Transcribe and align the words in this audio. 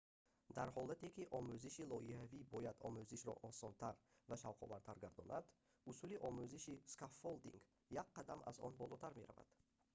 дар 0.57 0.69
ҳоле 0.75 0.93
ки 1.15 1.23
омӯзиши 1.37 1.87
лоиҳавӣ 1.91 2.39
бояд 2.53 2.77
омӯзишро 2.87 3.33
осонтар 3.49 3.95
ва 4.29 4.35
шавқовартар 4.41 4.97
гардонад 5.05 5.45
усули 5.89 6.15
омӯзиши 6.27 6.73
скаффолдинг 6.93 7.61
як 8.01 8.07
қадам 8.17 8.39
аз 8.49 8.55
он 8.67 8.73
болотар 8.81 9.11
меравад 9.19 9.49